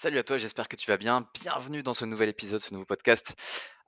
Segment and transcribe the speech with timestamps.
[0.00, 1.28] Salut à toi, j'espère que tu vas bien.
[1.42, 3.34] Bienvenue dans ce nouvel épisode, ce nouveau podcast.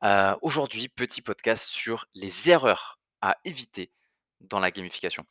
[0.02, 3.92] Heu, aujourd'hui, petit podcast sur les erreurs à éviter
[4.40, 5.24] dans la gamification.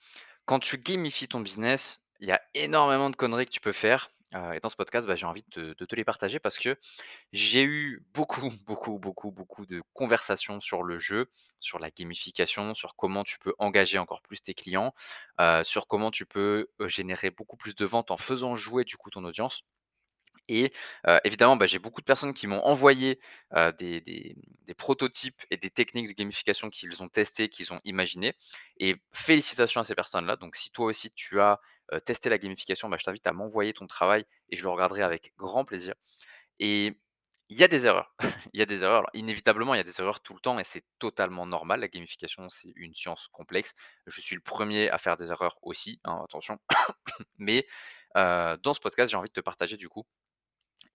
[0.46, 4.10] Quand tu gamifies ton business, il y a énormément de conneries que tu peux faire,
[4.34, 6.77] heu et dans ce podcast, bah, j'ai envie de te les partager parce que
[7.34, 12.96] j'ai eu beaucoup, beaucoup, beaucoup, beaucoup de conversations sur le jeu, sur la gamification, sur
[12.96, 14.93] comment tu peux engager encore plus tes clients,
[15.41, 19.09] heu, sur comment tu peux, générer beaucoup plus de ventes en faisant jouer, du coup,
[19.09, 19.66] ton audience.
[20.47, 20.73] Et
[21.23, 23.20] évidemment, bah, j'ai beaucoup de personnes qui m'ont envoyé,
[23.80, 24.35] des
[24.77, 28.34] prototypes et des techniques de gamification qu'ils ont testées, qu'ils ont imaginées
[28.77, 30.35] et félicitations à ces personnes-là.
[30.35, 31.59] Donc si toi aussi tu as,
[32.05, 35.33] testé la gamification, bah, je t'invite à m'envoyer ton travail et je le regarderai avec
[35.38, 35.95] grand plaisir
[36.59, 36.94] et
[37.49, 38.13] il y a des erreurs.
[38.53, 39.08] Il y a des erreurs.
[39.13, 41.80] Inévitablement, il y a des erreurs tout le temps et c'est totalement normal.
[41.80, 43.73] La gamification, c'est une science complexe.
[44.08, 46.59] Je suis le premier à faire des erreurs aussi, hein, attention.
[47.38, 47.67] Mais,
[48.16, 50.05] dans ce podcast, j'ai envie de te partager du coup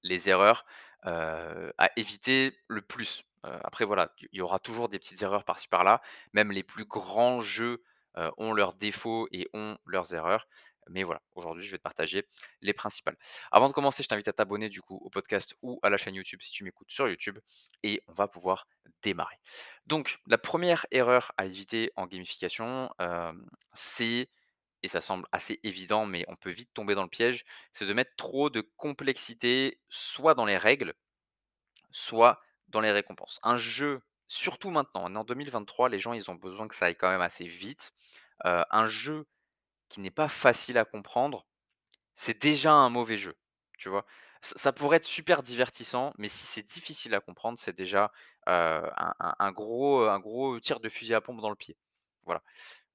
[0.04, 0.64] les erreurs,
[1.02, 3.24] à éviter le plus.
[3.42, 6.00] Après voilà, il y aura toujours des petites erreurs par-ci par-là.
[6.32, 7.82] Même les plus grands jeux,
[8.36, 10.46] ont leurs défauts et ont leurs erreurs.
[10.90, 12.28] Mais voilà, aujourd'hui, je vais te partager
[12.60, 13.16] les principales.
[13.50, 16.14] Avant de commencer, je t'invite à t'abonner du coup au podcast ou à la chaîne
[16.14, 17.38] YouTube si tu m'écoutes sur YouTube
[17.82, 18.66] et on va pouvoir
[19.02, 19.36] démarrer.
[19.86, 22.90] Donc la première erreur à éviter en gamification,
[23.72, 24.28] c'est
[24.84, 27.94] et ça semble assez évident, mais on peut vite tomber dans le piège, c'est de
[27.94, 30.94] mettre trop de complexité, soit dans les règles,
[31.90, 33.38] soit dans les récompenses.
[33.42, 37.10] Un jeu, surtout maintenant, en 2023, les gens, ils ont besoin que ça aille quand
[37.10, 37.92] même assez vite.
[38.46, 39.26] Heu, un jeu
[39.90, 41.46] qui n'est pas facile à comprendre,
[42.16, 43.36] c'est déjà un mauvais jeu,
[43.78, 44.06] tu vois?
[44.42, 48.12] Ça pourrait être super divertissant, mais si c'est difficile à comprendre, c'est déjà,
[48.46, 51.76] un gros, un gros tir de fusil à pompe dans le pied.
[52.24, 52.42] Voilà.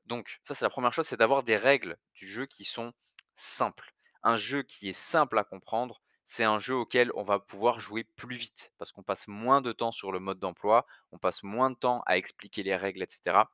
[0.10, 2.94] Donc ça, c'est la première chose, c'est d'avoir des règles du jeu qui sont
[3.36, 3.94] simples.
[4.24, 8.04] Un jeu qui est simple à comprendre, c'est un jeu auquel on va pouvoir jouer
[8.04, 11.70] plus vite parce qu'on passe moins de temps sur le mode d'emploi, on passe moins
[11.70, 13.52] de temps à expliquer les règles et cetera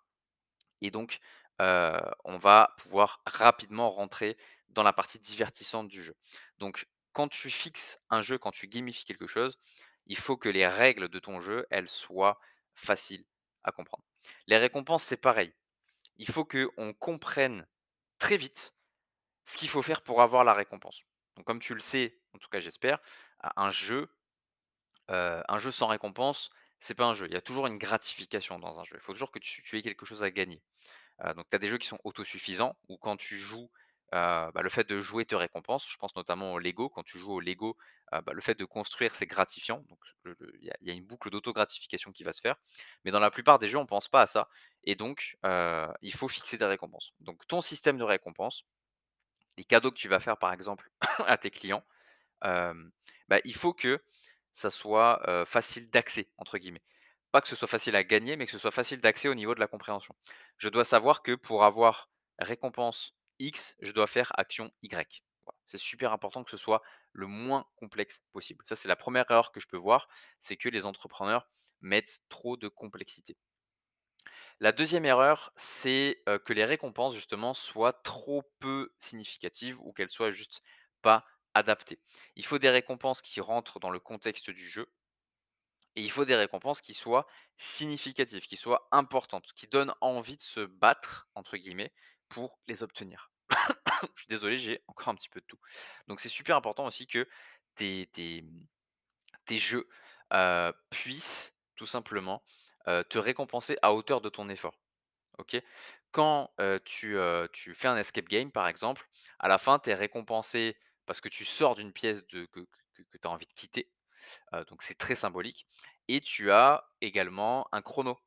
[0.81, 1.19] et donc
[1.59, 4.37] on va pouvoir rapidement rentrer
[4.69, 6.15] dans la partie divertissante du jeu.
[6.57, 9.59] Donc quand tu fixes un jeu, quand tu gamifies quelque chose,
[10.07, 12.39] il faut que les règles de ton jeu, elles soient
[12.73, 13.25] faciles
[13.63, 14.03] à comprendre.
[14.47, 15.53] Les récompenses, c'est pareil.
[16.17, 17.67] Il faut qu'on comprenne
[18.19, 18.73] très vite
[19.45, 21.01] ce qu'il faut faire pour avoir la récompense.
[21.35, 22.99] Donc comme tu le sais, en tout cas j'espère,
[23.55, 24.09] un jeu,
[25.11, 26.49] heu, un jeu sans récompense,
[26.79, 27.27] c'est pas un jeu.
[27.27, 28.95] Il y a toujours une gratification dans un jeu.
[28.97, 30.61] Il faut toujours que tu aies quelque chose à gagner.
[31.23, 33.71] Heu, donc tu as des jeux qui sont autosuffisants où quand tu joues,
[34.15, 35.85] bah, le fait de jouer te récompense.
[35.89, 36.89] Je pense notamment au Lego.
[36.89, 37.77] Quand tu joues au Lego,
[38.11, 39.83] bah, le fait de construire, c'est gratifiant.
[39.89, 39.99] Donc
[40.61, 42.55] il y a une boucle d'auto-gratification qui va se faire.
[43.03, 44.47] Mais dans la plupart des jeux, on pense pas à ça
[44.83, 45.37] et donc
[46.01, 47.13] il faut fixer des récompenses.
[47.19, 48.63] Donc ton système de récompense,
[49.57, 50.89] les cadeaux que tu vas faire par exemple
[51.27, 51.83] à tes clients,
[52.41, 54.01] bah, il faut que
[54.53, 56.83] ça soit, «facile d'accès» entre guillemets.
[57.33, 59.55] Pas que ce soit facile à gagner, mais que ce soit facile d'accès au niveau
[59.55, 60.15] de la compréhension.
[60.57, 62.09] Je dois savoir que pour avoir
[62.39, 65.23] récompense X, je dois faire action Y.
[65.65, 66.81] C'est super important que ce soit
[67.11, 68.63] le moins complexe possible.
[68.67, 70.07] Ça, c'est la première erreur que je peux voir,
[70.39, 71.47] c'est que les entrepreneurs
[71.81, 73.37] mettent trop de complexité.
[74.59, 80.31] La deuxième erreur, c'est, que les récompenses justement soient trop peu significatives ou qu'elles soient
[80.31, 80.61] juste
[81.01, 81.99] pas adaptées.
[82.35, 84.91] Il faut des récompenses qui rentrent dans le contexte du jeu
[85.95, 90.41] et il faut des récompenses qui soient significatives, qui soient importantes, qui donnent envie de
[90.41, 91.93] se «battre» entre guillemets
[92.35, 93.31] pour les obtenir.
[94.13, 95.59] Je suis désolé, j'ai encore un petit peu de toux.
[96.09, 97.25] Donc c'est super important aussi que
[97.75, 98.43] tes tes,
[99.45, 99.87] tes jeux,
[100.89, 102.43] puissent tout simplement,
[102.85, 104.77] te récompenser à hauteur de ton effort.
[106.11, 106.51] Quand,
[106.83, 107.17] tu,
[107.53, 109.07] tu fais un escape game par exemple,
[109.39, 110.75] à la fin tu es récompensé
[111.05, 112.59] parce que tu sors d'une pièce de que
[112.95, 113.89] que que tu as envie de quitter,
[114.67, 115.65] donc c'est très symbolique
[116.09, 118.19] et tu as également un chrono.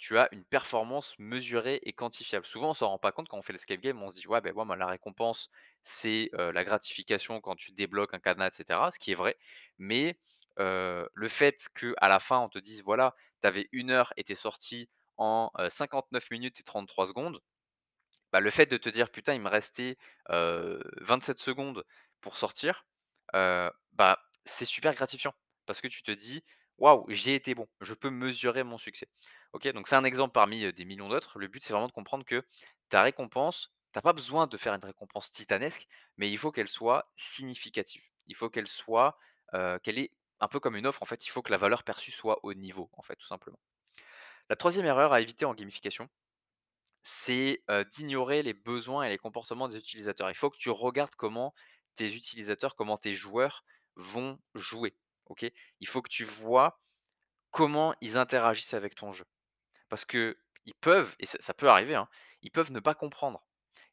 [0.00, 2.46] Tu as une performance mesurée et quantifiable.
[2.46, 4.40] Souvent on s'en rend pas compte quand on fait l'escape game, on se dit: «Ouais,
[4.54, 5.50] moi la récompense
[5.84, 9.36] c'est, la gratification quand tu débloques un cadenas et cetera», ce qui est vrai,
[9.78, 10.18] mais
[10.56, 14.32] le fait qu'à la fin on te dise: «Voilà, tu avais 1 heure et tu
[14.32, 14.88] es sorti
[15.18, 17.40] en, heu, 59 minutes et 33 secondes»,
[18.32, 19.98] bah, le fait de te dire: «Putain, il me restait,
[20.30, 21.84] heu, 27 secondes
[22.22, 22.86] pour sortir»,
[23.34, 25.34] bah, c'est super gratifiant
[25.66, 26.44] parce que tu te dis:
[26.78, 29.08] «Waouh, j'ai été bon, je peux mesurer mon succès».
[29.52, 31.38] OK, donc c'est un exemple parmi, des millions d'autres.
[31.38, 32.44] Le but, c'est vraiment de comprendre que
[32.88, 36.68] ta récompense, tu as pas besoin de faire une récompense titanesque, mais il faut qu'elle
[36.68, 38.02] soit significative.
[38.26, 39.18] Il faut qu'elle soit,
[39.82, 42.12] qu'elle ait un peu comme une offre en fait, il faut que la valeur perçue
[42.12, 43.58] soit au niveau en fait, tout simplement.
[44.48, 46.08] La troisième erreur à éviter en gamification,
[47.02, 47.62] c'est,
[47.92, 50.30] d'ignorer les besoins et les comportements des utilisateurs.
[50.30, 51.54] Il faut que tu regardes comment
[51.96, 53.64] tes utilisateurs, comment tes joueurs
[53.96, 54.94] vont jouer?
[55.80, 56.80] Il faut que tu vois
[57.50, 59.24] comment ils interagissent avec ton jeu.
[59.90, 60.34] Parce qu'ils
[60.80, 62.08] peuvent, et ça peut arriver, hein,
[62.42, 63.44] ils peuvent ne pas comprendre.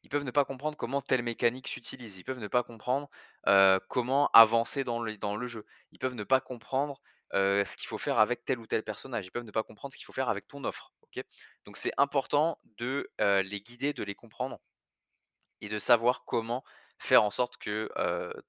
[0.02, 2.16] Ils peuvent ne pas comprendre comment telle mécanique s'utilise.
[2.16, 3.10] Ils peuvent ne pas comprendre,
[3.88, 5.66] comment avancer dans le jeu.
[5.92, 7.02] Ils peuvent ne pas comprendre,
[7.32, 9.26] ce qu'il faut faire avec tel ou tel personnage.
[9.26, 10.92] Ils peuvent ne pas comprendre ce qu'il faut faire avec ton offre?
[11.64, 14.60] Donc c'est important de, les guider, de les comprendre
[15.60, 16.64] et de savoir comment
[16.98, 17.90] faire en sorte que,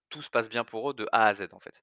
[0.09, 1.81] tout se passe bien pour eux de A à Z, en fait.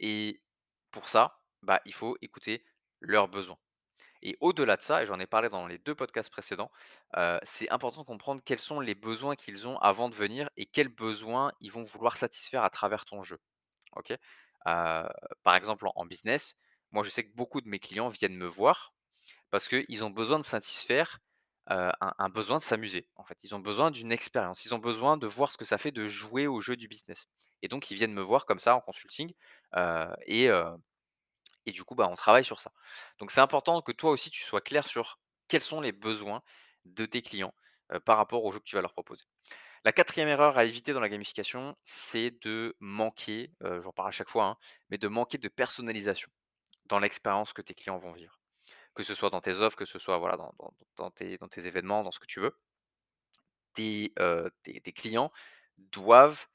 [0.00, 0.42] Et
[0.90, 2.64] pour ça, bah, il faut écouter
[3.00, 3.58] leurs besoins.
[4.24, 6.70] Et au-delà de ça, et j'en ai parlé dans les 2 podcasts précédents,
[7.16, 10.66] heu, c'est important de comprendre quels sont les besoins qu'ils ont avant de venir et
[10.66, 13.38] quels besoins ils vont vouloir satisfaire à travers ton jeu.
[14.66, 15.08] Heu,
[15.42, 16.56] par exemple, en business,
[16.92, 18.94] moi, je sais que beaucoup de mes clients viennent me voir
[19.50, 21.20] parce qu'ils ont besoin de satisfaire,
[21.70, 23.38] heu, un besoin de s'amuser, en fait.
[23.44, 24.64] Ils ont besoin d'une expérience.
[24.66, 27.26] Ils ont besoin de voir ce que ça fait de jouer au jeu du business
[27.62, 29.32] et donc ils viennent me voir comme ça en consulting,
[30.26, 30.50] et
[31.66, 32.72] et du coup, bah, on travaille sur ça.
[33.18, 35.18] Donc c'est important que toi aussi, tu sois clair sur
[35.48, 36.42] quels sont les besoins
[36.84, 37.54] de tes clients,
[38.04, 39.24] par rapport au jeu que tu vas leur proposer.
[39.84, 44.30] La quatrième erreur à éviter dans la gamification, c'est de manquer, j'en parle à chaque
[44.30, 44.56] fois, hein,
[44.90, 46.30] mais de manquer de personnalisation
[46.86, 48.38] dans l'expérience que tes clients vont vivre.
[48.94, 50.36] Que ce soit dans tes offres, que ce soit, voilà,
[50.96, 52.56] dans tes événements, dans ce que tu veux
[53.74, 54.12] tes,
[54.94, 55.32] clients
[55.78, 56.46] doivent,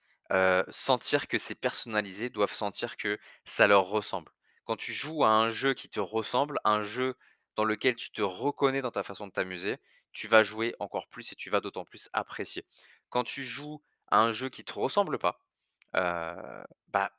[0.69, 4.31] sentir que c'est personnalisé, doivent sentir que ça leur ressemble.
[4.69, 7.15] Quand tu joues à un jeu qui te ressemble, un jeu
[7.55, 9.79] dans lequel tu te reconnais dans ta façon de t'amuser,
[10.13, 12.65] tu vas jouer encore plus et tu vas d'autant plus apprécier.
[13.09, 15.41] Quand tu joues à un jeu qui te ressemble pas,
[15.95, 17.11] heu, bah,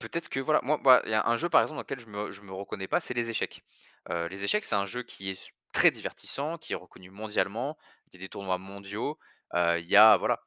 [0.00, 2.06] peut-être que voilà, moi moi, il y a un jeu par exemple dans lequel je
[2.08, 3.62] me me reconnais pas, c'est les échecs.
[4.10, 5.40] Heu, les échecs, c'est un jeu qui est
[5.72, 7.78] très divertissant, qui est reconnu mondialement.
[8.12, 9.18] Il y a des tournois mondiaux,
[9.54, 10.40] heu, il y a voilà,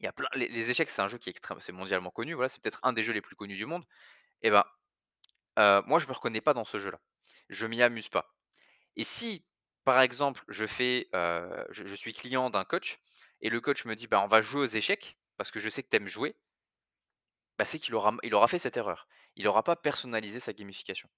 [0.00, 2.34] il y a plein les échecs, c'est un jeu qui est extrême c'est mondialement connu,
[2.34, 3.84] voilà, c'est peut-être un des jeux les plus connus du monde
[4.42, 4.64] et ben,
[5.58, 7.00] heu, moi je me reconnais pas dans ce jeu-là.
[7.50, 8.34] Je m'y amuse pas
[8.96, 9.44] et si,
[9.84, 12.98] par exemple, je fais, heu, je suis client d'un coach
[13.40, 15.82] et le coach me dit: «Bah, on va jouer aux échecs parce que je sais
[15.82, 16.36] que tu aimes jouer»,
[17.58, 19.08] bah, c'est qu'il aura fait cette erreur.
[19.36, 21.08] Il aura pas personnalisé sa gamification.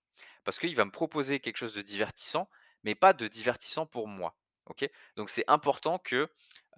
[0.45, 2.49] Parce qu'il va me proposer quelque chose de divertissant,
[2.85, 4.39] mais pas de divertissant pour moi.
[4.67, 4.89] OK?
[5.17, 6.29] Donc c'est important que,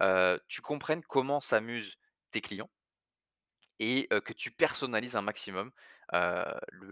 [0.01, 1.97] heu, tu comprennes comment s'amusent
[2.31, 2.71] tes clients
[3.79, 5.71] et que tu personnalises un maximum,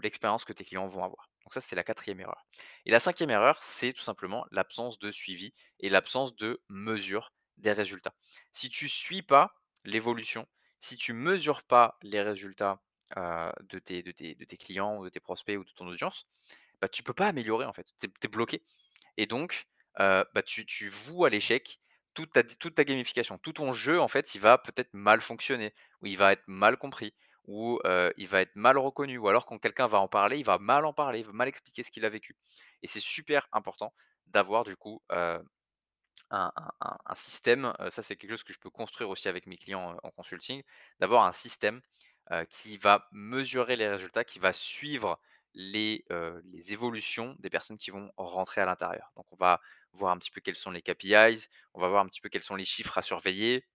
[0.01, 1.29] l'expérience que tes clients vont avoir.
[1.43, 2.45] Donc ça, c'est la quatrième erreur.
[2.85, 7.71] Et la cinquième erreur, c'est tout simplement l'absence de suivi et l'absence de mesure des
[7.71, 8.13] résultats.
[8.51, 9.53] Si tu suis pas
[9.83, 10.47] l'évolution,
[10.79, 12.81] si tu mesures pas les résultats,
[13.17, 16.27] heu, de tes clients ou de tes prospects ou de ton audience,
[16.81, 17.87] bah, tu peux pas améliorer en fait.
[18.01, 18.63] Tu es bloqué
[19.17, 19.67] et donc
[19.99, 21.79] heu, bah, tu tu voues à l'échec
[22.13, 23.37] toute ta toute ta gamification.
[23.39, 26.77] Tout ton jeu en fait, il va peut-être mal fonctionner ou il va être mal
[26.77, 27.13] compris
[27.85, 30.57] heu, il va être mal reconnu ou alors quand quelqu'un va en parler, il va
[30.59, 32.35] mal en parler, il va mal expliquer ce qu'il a vécu
[32.83, 33.93] et c'est super important
[34.27, 35.01] d'avoir du coup,
[36.29, 40.11] un système, ça c'est quelque chose que je peux construire aussi avec mes clients, en
[40.11, 40.63] consulting,
[40.99, 41.81] d'avoir un système,
[42.49, 45.19] qui va mesurer les résultats, qui va suivre
[45.53, 46.05] les
[46.69, 49.11] évolutions des personnes qui vont rentrer à l'intérieur.
[49.17, 49.59] Donc on va
[49.91, 52.43] voir un petit peu quels sont les KPIs, on va voir un petit peu quels
[52.43, 53.65] sont les chiffres à surveiller,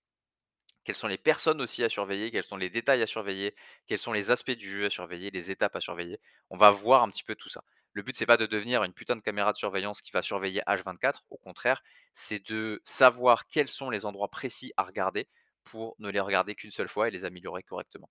[0.86, 3.54] quelles sont les personnes aussi à surveiller, quels sont les détails à surveiller,
[3.88, 6.20] quels sont les aspects du jeu à surveiller, les étapes à surveiller.
[6.50, 7.64] On va voir un petit peu tout ça.
[7.92, 10.62] Le but, c'est pas de devenir une putain de caméra de surveillance qui va surveiller
[10.66, 11.24] H24.
[11.30, 11.82] Au contraire,
[12.14, 15.28] c'est de savoir quels sont les endroits précis à regarder
[15.64, 18.10] pour ne les regarder qu'une seule fois et les améliorer correctement.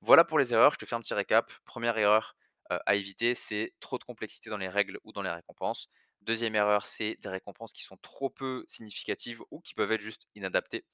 [0.00, 1.50] Voilà pour les erreurs, je te fais un petit récap.
[1.64, 2.36] Première erreur
[2.72, 5.88] euh, à éviter, c'est trop de complexité dans les règles ou dans les récompenses.
[6.22, 10.26] Deuxième erreur, c'est des récompenses qui sont trop peu significatives ou qui peuvent être juste
[10.34, 10.84] inadaptées.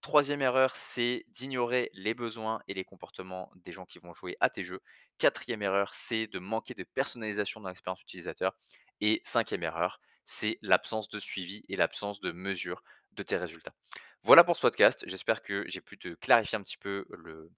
[0.00, 4.48] Troisième erreur, c'est d'ignorer les besoins et les comportements des gens qui vont jouer à
[4.48, 4.80] tes jeux.
[5.18, 8.54] Quatrième erreur, c'est de manquer de personnalisation dans l'expérience utilisateur.
[9.00, 13.74] Et cinquième erreur, c'est l'absence de suivi et l'absence de mesure de tes résultats.
[14.22, 15.04] Voilà pour ce podcast.
[15.06, 17.50] J'espère que j'ai pu te clarifier un petit peu le,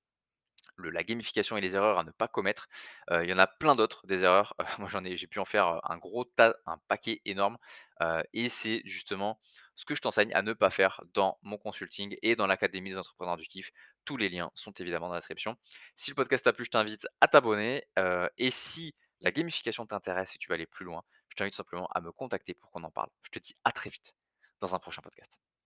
[0.78, 2.68] la gamification et les erreurs à ne pas commettre.
[3.10, 4.54] Euh, il y en a plein d'autres, des erreurs.
[4.78, 7.58] Moi, j'en ai, j'ai pu en faire euh, un gros tas, un paquet énorme.
[8.00, 9.38] Euh, et c'est justement
[9.80, 12.98] ce que je t'enseigne à ne pas faire dans mon consulting et dans l'académie des
[12.98, 13.70] entrepreneurs du kiff.
[14.04, 15.56] Tous les liens sont évidemment dans la description.
[15.96, 17.84] Si le podcast t'a plu, je t'invite à t'abonner.
[17.98, 21.88] euh, et si la gamification t'intéresse et tu veux aller plus loin, je t'invite simplement
[21.94, 23.08] à me contacter pour qu'on en parle.
[23.22, 24.14] Je te dis à très vite
[24.60, 25.49] dans un prochain podcast.